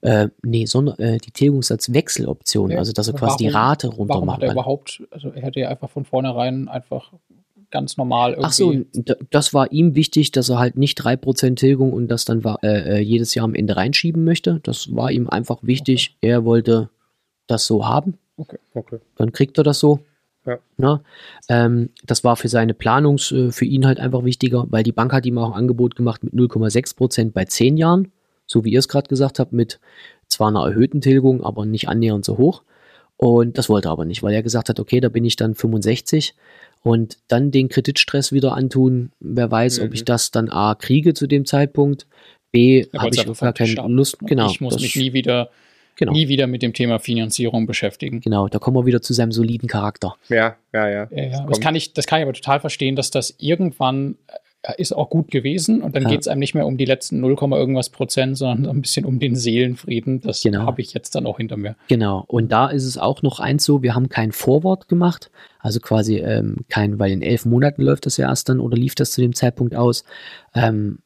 [0.07, 4.15] Äh, nee, sondern äh, die Tilgungssatzwechseloption, Ja, also dass er quasi die warum- Rate runter
[4.15, 4.55] Warum machen hat er kann.
[4.57, 7.13] überhaupt, also er hätte ja einfach von vornherein einfach
[7.71, 8.47] ganz normal irgendwie.
[8.47, 8.75] Ach so,
[9.31, 12.99] das war ihm wichtig, dass er halt nicht 3% Tilgung und das dann war, äh,
[12.99, 14.61] äh, jedes Jahr am Ende reinschieben möchte.
[14.63, 16.17] Das war ihm einfach wichtig.
[16.21, 16.89] Er wollte
[17.49, 18.19] das so haben.
[18.37, 18.59] Okay.
[19.17, 19.99] Dann kriegt er das so.
[20.47, 20.59] Ja.
[20.77, 21.01] Ne?
[21.49, 25.13] Ähm, das war für seine Planung äh, für ihn halt einfach wichtiger, weil die Bank
[25.13, 28.13] hat ihm auch ein Angebot gemacht mit 0,6% bei 10 Jahren,
[28.47, 29.81] so wie ihr es gerade gesagt habt, mit
[30.29, 32.63] zwar einer erhöhten Tilgung, aber nicht annähernd so hoch.
[33.17, 35.55] Und das wollte er aber nicht, weil er gesagt hat, okay, da bin ich dann
[35.55, 36.35] 65
[36.83, 39.11] und dann den Kreditstress wieder antun.
[39.21, 39.95] Wer weiß, ob Mhm.
[39.95, 42.07] ich das dann A kriege zu dem Zeitpunkt,
[42.53, 43.75] B habe ich einfach gar keine.
[43.89, 44.19] Lust.
[44.21, 45.51] Genau, ich muss das- mich nie wieder,
[45.97, 48.21] genau, nie wieder mit dem Thema Finanzierung beschäftigen.
[48.21, 50.17] genau, da kommen wir wieder zu seinem soliden Charakter.
[50.29, 51.09] Ja, ja, ja.
[51.11, 51.47] Ja, ja.
[51.47, 54.33] Das, kann ich, das kann ich aber total verstehen, dass das irgendwann äh,
[54.73, 56.09] ist auch gut gewesen und dann Ja.
[56.11, 59.05] geht es einem nicht mehr um die letzten 0, irgendwas Prozent, sondern so ein bisschen
[59.05, 60.21] um den Seelenfrieden.
[60.21, 60.61] Das Genau.
[60.61, 61.77] habe ich jetzt dann auch hinter mir.
[61.89, 65.81] Genau, und da ist es auch noch eins so, wir haben kein Vorwort gemacht, also
[65.81, 69.11] quasi ähm, kein, weil in elf Monaten läuft das ja erst dann oder lief das
[69.13, 70.05] zu dem Zeitpunkt aus.
[70.55, 70.99] Ähm,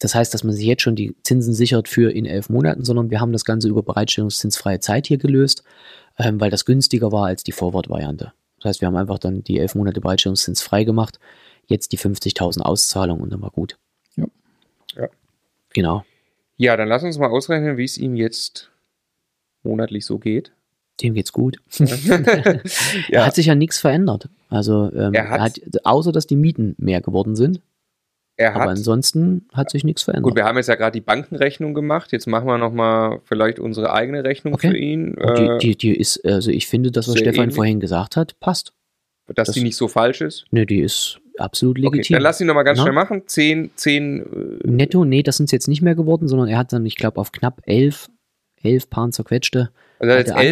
[0.00, 3.10] das heißt, dass man sich jetzt schon die Zinsen sichert für in elf Monaten, sondern
[3.10, 5.64] wir haben das Ganze über bereitstellungszinsfreie Zeit hier gelöst,
[6.18, 8.32] ähm, weil das günstiger war als die Vorwortvariante.
[8.58, 11.18] Das heißt, wir haben einfach dann die elf Monate Bereitstellungszins frei gemacht,
[11.68, 13.78] jetzt die 50.000 Auszahlung und dann war gut.
[14.16, 14.26] Ja.
[14.96, 15.08] Ja.
[15.74, 16.04] Genau,
[16.56, 18.70] Ja, dann lass uns mal ausrechnen, wie es ihm jetzt
[19.62, 20.50] monatlich so geht.
[21.02, 21.58] dem geht's gut.
[21.78, 22.58] ja,
[23.10, 24.28] Da hat sich ja nichts verändert.
[24.48, 27.60] Also ähm, Er hat- er hat, außer dass die Mieten mehr geworden sind.
[28.36, 28.70] er Aber hat.
[28.70, 30.24] ansonsten hat sich nichts verändert.
[30.30, 32.12] Gut, wir haben jetzt ja gerade die Bankenrechnung gemacht.
[32.12, 34.70] Jetzt machen wir noch mal vielleicht unsere eigene Rechnung Okay.
[34.70, 37.56] für ihn, Und äh, die, die, die ist, also ich finde, das, was Stefan ähnlich.
[37.56, 38.72] vorhin gesagt hat, passt.
[39.26, 40.46] dass das- die nicht so falsch ist.
[40.50, 42.14] Ne, die ist absolut Okay, legitim.
[42.14, 42.82] dann lass ihn noch mal ganz Na?
[42.84, 43.22] schnell machen.
[43.26, 46.72] 10, 10, äh, Netto, nee, das sind es jetzt nicht mehr geworden, sondern er hat
[46.72, 48.08] dann, ich glaube, auf knapp elf,
[48.62, 49.70] elf Paar zerquetschte.
[49.98, 50.46] also hat jetzt er 11.000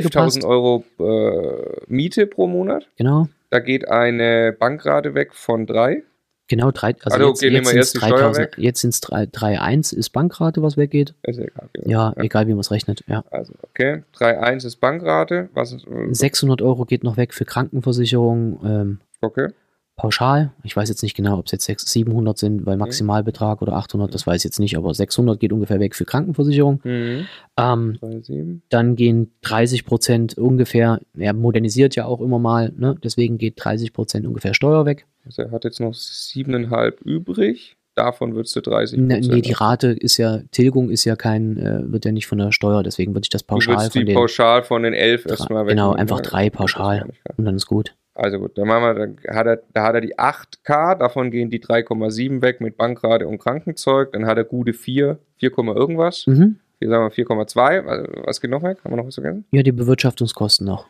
[0.44, 0.44] angepasst.
[0.44, 2.88] Euro äh, Miete pro Monat.
[2.96, 6.02] Genau, Da geht eine Bankrate weg von 3.
[6.48, 8.54] genau, drei, also, Also, jetzt, okay, jetzt sind es erst die Steuer weg.
[8.56, 11.14] jetzt sind es 3,1 ist Bankrate, was weggeht.
[11.24, 11.68] Ist ja egal.
[11.72, 11.88] genau.
[11.90, 13.02] Ja, egal wie man es rechnet.
[13.08, 13.24] Ja.
[13.32, 14.02] Also, okay.
[14.16, 15.48] 3,1 ist Bankrate.
[15.54, 19.48] Was ist, äh, 600 Euro geht noch weg für Krankenversicherung, ähm, okay.
[19.96, 20.52] Pauschal.
[20.62, 24.14] Ich weiß jetzt nicht genau, ob es jetzt 600, 700 sind, weil Maximalbetrag oder 800,
[24.14, 26.80] das weiß ich jetzt nicht, aber 600 geht ungefähr weg für Krankenversicherung.
[26.84, 27.26] Mhm.
[27.58, 28.60] Ähm, 3,7.
[28.68, 32.94] dann gehen 30 Prozent ungefähr, er modernisiert ja auch immer mal, ne?
[33.02, 35.06] deswegen geht 30 Prozent ungefähr Steuer weg.
[35.24, 37.76] Also er hat jetzt noch 7,5 übrig.
[37.94, 41.80] Davon würdest du 30 Ne, nee, die Rate ist ja, Tilgung ist ja kein, äh,
[41.90, 44.04] wird ja nicht von der Steuer, deswegen würde ich das Du pauschal würdest von die
[44.04, 45.70] den, pauschal von den 11 Drei- erstmal weg.
[45.70, 47.08] genau, einfach drei pauschal.
[47.38, 47.94] und dann ist gut.
[48.16, 51.50] Also gut, dann machen wir, dann hat er, da hat er die 8K, davon gehen
[51.50, 56.26] die 3,7 weg mit Bankrate und Krankenzeug, dann hat er gute 4, 4, irgendwas.
[56.26, 56.58] Mhm.
[56.78, 57.84] Hier sagen wir 4,2.
[57.86, 58.78] Was- Was geht noch weg?
[58.84, 59.44] Haben wir noch was vergessen?
[59.50, 60.86] Ja, die Bewirtschaftungskosten noch.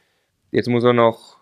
[0.53, 1.39] Jetzt muss er noch,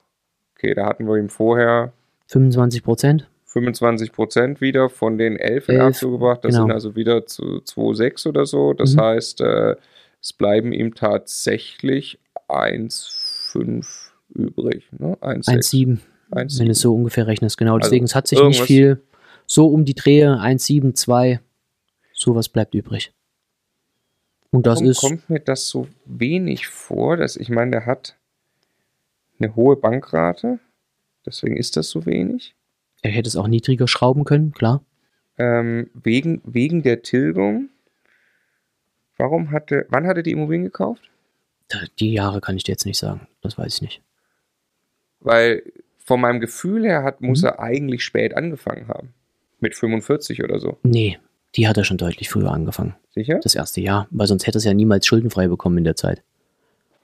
[0.57, 1.93] okay, da hatten wir ihm vorher
[2.29, 3.29] 25 Prozent.
[3.47, 6.45] 25 Prozent wieder von den 11 in Elf, Abzug gebracht.
[6.45, 6.65] Das genau.
[6.65, 8.73] sind also wieder zu 2,6 oder so.
[8.73, 9.01] Das Mhm.
[9.01, 9.77] heißt, äh,
[10.21, 12.19] es bleiben ihm tatsächlich
[12.49, 14.85] 1,5 übrig.
[14.99, 15.17] Ne?
[15.21, 15.49] 1,6.
[15.49, 15.99] 1,7,
[16.31, 16.59] 1,7.
[16.59, 17.57] wenn du es so ungefähr rechnest.
[17.59, 19.03] Genau, Also deswegen es hat sich nicht viel.
[19.47, 21.41] So um die Drehe, 1,7, 2,
[22.13, 23.13] sowas bleibt übrig.
[24.51, 28.17] Und das Warum ist, kommt mir das so wenig vor, dass ich meine, der hat
[29.39, 30.61] eine hohe Bankrate.
[31.27, 32.55] Deswegen ist das so wenig.
[33.03, 34.85] er hätte es auch niedriger schrauben können, klar.
[35.37, 37.69] Ähm, wegen, wegen der Tilgung.
[39.17, 41.03] Warum hatte, wann hat er die Immobilien gekauft?
[41.99, 44.03] Die Jahre kann ich dir jetzt nicht sagen, das weiß ich nicht.
[45.25, 45.63] Weil
[45.99, 47.49] von meinem Gefühl her hat, muss Mhm.
[47.49, 49.13] er eigentlich spät angefangen haben.
[49.61, 50.79] Mit 45 oder so.
[50.83, 51.19] Nee,
[51.57, 53.41] die hat er schon deutlich früher angefangen, Sicher?
[53.43, 56.23] das erste Jahr, weil sonst hätte er es ja niemals schuldenfrei bekommen in der Zeit.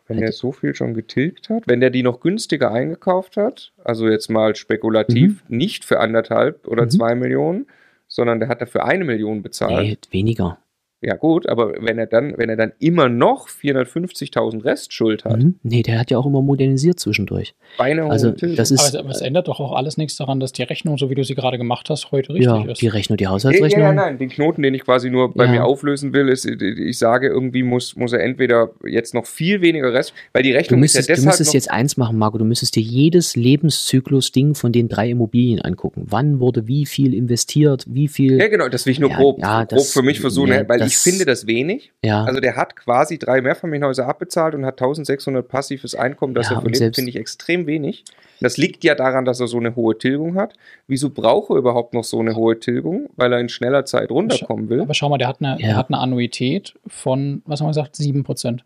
[0.07, 1.63] Wenn er so viel schon getilgt hat.
[1.67, 6.85] Wenn der die noch günstiger eingekauft hat, also jetzt mal spekulativ, nicht für anderthalb oder
[6.87, 6.91] Mhm.
[6.91, 7.67] zwei Millionen,
[8.09, 9.87] sondern der hat dafür eine Million bezahlt.
[9.87, 10.59] Nee, weniger.
[11.03, 15.55] Ja gut, aber wenn er dann, wenn er dann immer noch 450.000 Restschuld hat, Mhm.
[15.63, 17.55] Nee, der hat ja auch immer modernisiert zwischendurch.
[17.79, 20.41] beinahe hohe Also, das ist- Aber, es- aber es ändert doch auch alles nichts daran,
[20.41, 22.83] dass die Rechnung, so wie du sie gerade gemacht hast, heute richtig ja, ist.
[22.83, 23.81] die Rechnung, die Ja, Haushaltsrechnung.
[23.83, 25.51] ja, nein, den Knoten, den ich quasi nur bei Ja.
[25.53, 29.93] mir auflösen will, ist, ich sage, irgendwie muss, muss er entweder jetzt noch viel weniger
[29.95, 32.19] Rest, weil die Du Rechnung müsstest, ist ja du deshalb müsstest noch, jetzt eins machen,
[32.19, 32.37] Marco.
[32.39, 36.03] Du müsstest dir jedes Lebenszyklus-Ding von den drei Immobilien angucken.
[36.09, 38.39] Wann wurde wie viel investiert, wie viel.
[38.39, 40.69] Ja, genau, das will ich nur Ja, grob, ja, grob das- für mich versuchen, ja,
[40.69, 41.93] weil ich finde das wenig.
[42.05, 46.57] Ja, Also der hat quasi drei Mehrfamilienhäuser abbezahlt und hat 1600 passives Einkommen, das Ja,
[46.57, 48.05] er verlebt, finde ich extrem wenig.
[48.41, 50.55] Das liegt ja daran, dass er so eine hohe Tilgung hat.
[50.87, 53.11] Wieso braucht er überhaupt noch so eine hohe Tilgung?
[53.17, 54.81] Weil er in schneller Zeit runterkommen will.
[54.81, 55.69] Aber schau mal, der hat eine, Ja.
[55.69, 58.61] der hat eine Annuität von, was haben wir gesagt, 7%.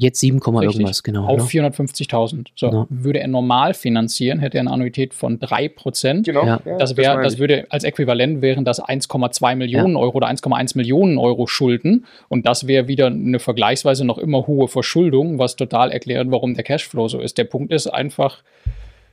[0.00, 0.62] Jetzt 7, Richtig.
[0.62, 1.26] irgendwas, genau.
[1.26, 1.62] Auf ne?
[1.62, 2.48] 450.000.
[2.56, 2.86] So, Ja.
[2.88, 6.26] würde er normal finanzieren, hätte er eine Annuität von 3%.
[6.26, 6.44] Genau.
[6.44, 6.60] Ja.
[6.78, 7.38] Das, wär, das ich.
[7.38, 12.06] würde als Äquivalent wären das 1,2 Millionen Euro oder 1,1 Millionen Euro Schulden.
[12.28, 16.64] Und das wäre wieder eine vergleichsweise noch immer hohe Verschuldung, was total erklärt, warum der
[16.64, 17.38] Cashflow so ist.
[17.38, 18.42] Der Punkt ist einfach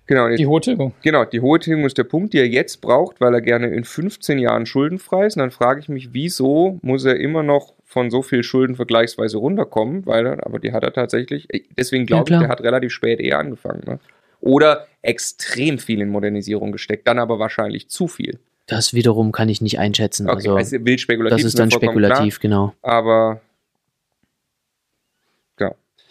[0.08, 0.94] Genau, die hohe Tilgung.
[1.04, 3.84] Genau, die hohe Tilgung ist der Punkt, die er jetzt braucht, weil er gerne in
[3.84, 5.36] 15 Jahren schuldenfrei ist.
[5.36, 9.38] Und dann frage ich mich, wieso muss er immer noch von so viel Schulden vergleichsweise
[9.38, 10.06] runterkommen?
[10.06, 11.52] Weil er, aber die hat er tatsächlich.
[11.54, 12.42] äh, Deswegen glaube ich, klar.
[12.42, 13.82] der hat relativ spät eher angefangen.
[13.88, 14.00] Ne?
[14.42, 18.40] Oder extrem viel in Modernisierung gesteckt, dann aber wahrscheinlich zu viel.
[18.68, 20.30] Das wiederum kann ich nicht einschätzen.
[20.30, 21.38] Okay, also, also wild spekulativ.
[21.38, 22.74] das ist dann spekulativ, genau.
[22.82, 23.42] Klar, aber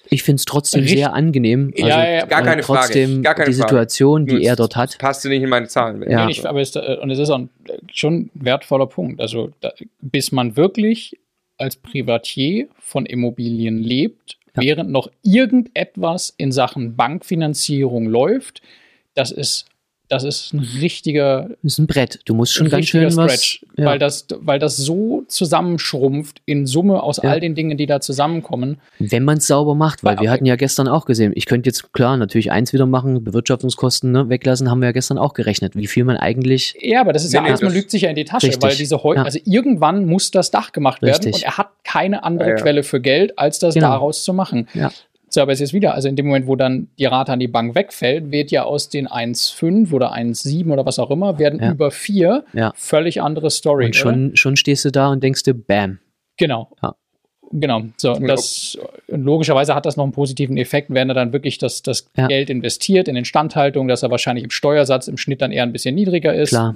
[0.09, 1.73] Ich finde es trotzdem Richtig- sehr angenehm.
[1.77, 3.69] Ja, also, ja, ja, gar äh, keine Frage, trotzdem gar keine die Frage.
[3.69, 4.99] Situation, die nur er dort hat.
[4.99, 6.03] Passte nicht in meine Zahlen.
[6.09, 6.29] Ja.
[6.45, 7.51] Aber ist, äh, und es ist auch ein,
[7.93, 9.21] schon ein wertvoller Punkt.
[9.21, 11.19] Also, da, bis man wirklich
[11.59, 14.63] als Privatier von Immobilien lebt, Ja.
[14.63, 18.63] während noch irgendetwas in Sachen Bankfinanzierung läuft,
[19.15, 19.67] das ist,
[20.09, 22.21] das ist ein richtiger, Das ist ein Brett.
[22.25, 23.33] Du musst schon ganz schön richtiger was.
[23.45, 23.87] Stretch, Ja.
[23.87, 27.31] weil, das, weil das so zusammenschrumpft in Summe aus Ja.
[27.31, 28.79] all den Dingen, die da zusammenkommen.
[28.99, 31.69] Wenn man es sauber macht, weil Aber- wir hatten ja gestern auch gesehen, ich könnte
[31.69, 35.75] jetzt klar natürlich eins wieder machen, Bewirtschaftungskosten ne, weglassen, haben wir ja gestern auch gerechnet,
[35.77, 37.91] wie viel man eigentlich, Ja, aber das ist Nee, ja nee, alles, man das- lügt
[37.91, 39.25] sich ja in die Tasche, Richtig, weil diese heute, ja.
[39.25, 41.35] also irgendwann muss das Dach gemacht werden Richtig.
[41.35, 42.63] und er hat keine andere Ja, ja.
[42.63, 43.89] Quelle für Geld, als das Genau.
[43.89, 44.69] daraus zu machen.
[45.43, 47.75] Aber es ist wieder, also in dem Moment, wo dann die Rate an die Bank
[47.75, 51.71] wegfällt, wird ja aus den 1,5 oder 1,7 oder was auch immer, werden Ja.
[51.73, 52.73] über 4 Ja.
[52.77, 53.87] völlig andere Story.
[53.87, 53.99] und oder?
[53.99, 55.99] schon, schon stehst du da und denkst dir, bam.
[56.37, 56.71] Genau.
[56.83, 56.95] Ja.
[57.53, 57.83] Genau.
[57.97, 61.81] So, und das, logischerweise hat das noch einen positiven Effekt, wenn er dann wirklich das,
[61.83, 62.27] das Ja.
[62.27, 65.95] Geld investiert in Instandhaltung, dass er wahrscheinlich im Steuersatz im Schnitt dann eher ein bisschen
[65.95, 66.49] niedriger ist.
[66.51, 66.75] Klar.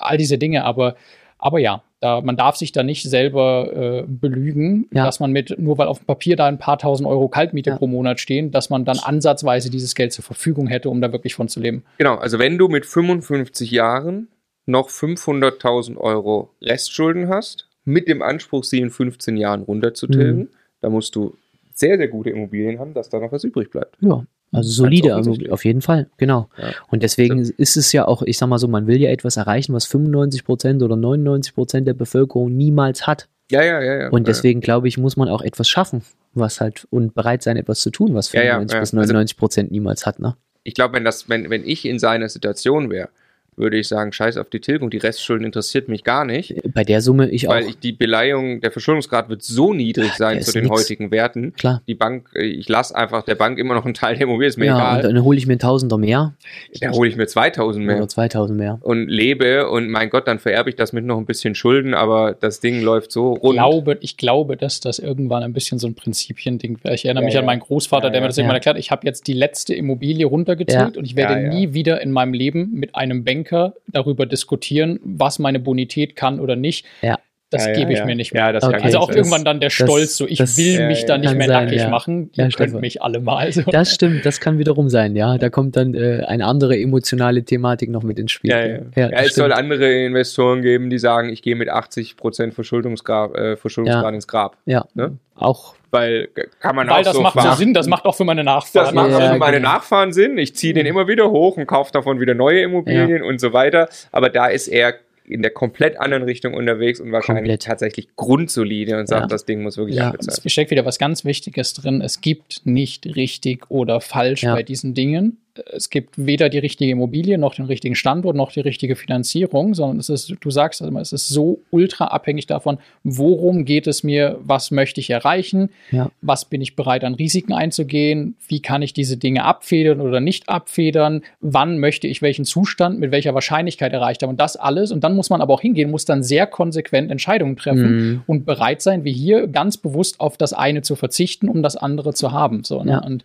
[0.00, 0.96] All diese Dinge, aber,
[1.38, 5.04] aber ja, da, man darf sich da nicht selber äh, belügen, Ja.
[5.06, 7.76] dass man mit, nur weil auf dem Papier da ein paar tausend Euro Kaltmiete Ja.
[7.76, 11.34] pro Monat stehen, dass man dann ansatzweise dieses Geld zur Verfügung hätte, um da wirklich
[11.34, 11.84] von zu leben.
[11.98, 14.28] Genau, also wenn du mit 55 Jahren
[14.66, 20.48] noch 500.000 Euro Restschulden hast, mit dem Anspruch, sie in 15 Jahren runterzutilgen, Mhm.
[20.80, 21.34] dann musst du
[21.74, 23.96] sehr, sehr gute Immobilien haben, dass da noch was übrig bleibt.
[24.00, 26.48] Ja, also solide, also auf jeden Fall, genau.
[26.58, 26.68] Ja.
[26.90, 29.72] Und deswegen ist es ja auch, ich sag mal so, man will ja etwas erreichen,
[29.72, 33.28] was 95 Prozent oder 99 Prozent der Bevölkerung niemals hat.
[33.50, 34.08] Ja, ja, ja, ja.
[34.10, 36.02] Und deswegen glaube ich, muss man auch etwas schaffen,
[36.34, 38.80] was halt und bereit sein, etwas zu tun, was Ja, ja, 95 ja.
[38.80, 40.36] bis Also- 99 Prozent niemals hat, ne?
[40.64, 43.08] ich glaube, wenn das, wenn, wenn ich in seiner Situation wäre
[43.56, 46.54] würde ich sagen, scheiß auf die Tilgung, die Restschulden interessiert mich gar nicht.
[46.72, 47.68] Bei der Summe ich weil auch.
[47.68, 50.80] ich die Beleihung, der Verschuldungsgrad wird so niedrig sein zu den nix.
[50.80, 51.52] heutigen Werten.
[51.54, 51.82] Klar.
[51.86, 54.56] Die Bank, äh, ich lasse einfach der Bank immer noch einen Teil der Immobilie, ist
[54.58, 55.12] mir Ja, und egal.
[55.14, 56.34] dann hole ich mir einen Tausender mehr
[56.80, 58.78] Da hole ich mir 2000 mehr oder 2000 mehr.
[58.82, 62.34] und lebe und mein Gott, dann vererbe ich das mit noch ein bisschen Schulden, aber
[62.38, 63.54] das Ding läuft so Ich rund.
[63.54, 66.94] glaube, ich glaube, dass das irgendwann ein bisschen so ein Prinzipiending wäre.
[66.94, 67.40] Ich erinnere Ja, mich ja.
[67.40, 68.78] an meinen Großvater, Ja, der mir das irgendwann erklärt.
[68.78, 70.98] Ich habe jetzt die letzte Immobilie runtergetilgt Ja.
[70.98, 71.48] und ich werde Ja, ja.
[71.54, 76.56] nie wieder in meinem Leben mit einem Banker darüber diskutieren, was meine Bonität kann oder
[76.56, 76.86] nicht.
[77.02, 77.18] Ja.
[77.50, 78.06] Das Ja, ja, gebe ich ja.
[78.06, 78.46] mir nicht mehr.
[78.46, 78.80] Ja, das Okay.
[78.82, 79.16] Also auch sein.
[79.18, 81.64] irgendwann dann der Stolz, so ich das- will Ja, mich ja, da nicht mehr sein,
[81.66, 81.90] nackig ja.
[81.90, 82.30] machen.
[82.32, 82.80] Ja, Ihr könnt Stefan.
[82.80, 83.52] mich alle mal.
[83.52, 83.60] So.
[83.70, 85.36] Das stimmt, das kann wiederum sein, ja.
[85.36, 88.50] Da kommt dann äh, eine andere emotionale Thematik noch mit ins Spiel.
[88.50, 88.78] Ja, ja.
[88.96, 89.58] ja, das es soll stimmt.
[89.58, 94.14] andere Investoren geben, die sagen, ich gehe mit 80% Verschuldungsgrad, äh, Verschuldungsgrad Ja.
[94.14, 94.56] ins Grab.
[94.64, 94.86] ja.
[94.94, 95.18] Ne?
[95.34, 95.74] auch.
[95.92, 97.58] Weil äh, kann man Weil auch das so macht so machen.
[97.58, 98.86] Sinn, das macht auch für meine Nachfahren.
[98.86, 99.72] Das macht Ja, auch für ja, meine genau.
[99.74, 100.38] Nachfahren Sinn.
[100.38, 103.88] Ich ziehe den immer wieder hoch und kaufe davon wieder neue Immobilien und so weiter.
[104.10, 107.62] Aber da ist er in der komplett anderen Richtung unterwegs und wahrscheinlich Komplett.
[107.62, 109.26] tatsächlich grundsolide und sagt, Ja.
[109.28, 110.08] das Ding muss wirklich Ja.
[110.08, 112.00] abbezahlt Es steckt wieder was ganz Wichtiges drin.
[112.00, 114.54] Es gibt nicht richtig oder falsch Ja.
[114.54, 115.38] bei diesen Dingen.
[115.70, 119.98] Es gibt weder die richtige Immobilie, noch den richtigen Standort, noch die richtige Finanzierung, sondern
[119.98, 124.02] es ist, du sagst also immer, es ist so ultra abhängig davon, worum geht es
[124.02, 126.10] mir, was möchte ich erreichen, Ja.
[126.22, 130.48] was bin ich bereit an Risiken einzugehen, wie kann ich diese Dinge abfedern oder nicht
[130.48, 134.90] abfedern, wann möchte ich welchen Zustand mit welcher Wahrscheinlichkeit erreicht haben und das alles.
[134.90, 138.22] Und dann muss man aber auch hingehen, muss dann sehr konsequent Entscheidungen treffen Mhm.
[138.26, 142.14] und bereit sein, wie hier ganz bewusst auf das eine zu verzichten, um das andere
[142.14, 142.64] zu haben.
[142.64, 142.92] So, ne?
[142.92, 142.98] Ja.
[143.04, 143.22] Und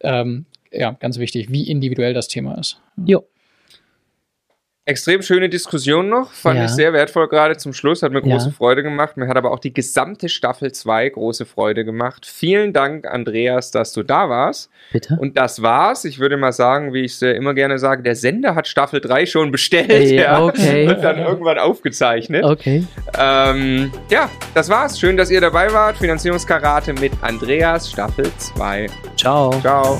[0.00, 0.44] ähm,
[0.78, 2.80] ja, ganz wichtig, wie individuell das Thema ist.
[3.04, 3.24] Jo.
[4.88, 6.66] Extrem schöne Diskussion noch, fand Ja.
[6.66, 8.36] ich sehr wertvoll gerade zum Schluss, hat mir Ja.
[8.36, 9.16] große Freude gemacht.
[9.16, 12.24] Mir hat aber auch die gesamte Staffel 2 große Freude gemacht.
[12.24, 14.70] Vielen Dank, Andreas, dass du da warst.
[14.92, 15.18] Bitte.
[15.20, 16.04] Und das war's.
[16.04, 19.26] Ich würde mal sagen, wie ich es immer gerne sage, der Sender hat Staffel 3
[19.26, 20.86] schon bestellt Ey, ja, okay.
[20.86, 22.44] und dann irgendwann aufgezeichnet.
[22.44, 22.84] Okay.
[23.18, 25.00] Ähm, ja, das war's.
[25.00, 25.96] Schön, dass ihr dabei wart.
[25.96, 28.86] Finanzierungskarate mit Andreas, Staffel 2.
[29.16, 29.50] Ciao.
[29.62, 29.98] Ciao.